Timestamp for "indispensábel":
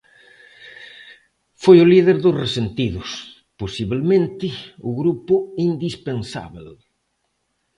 5.69-6.67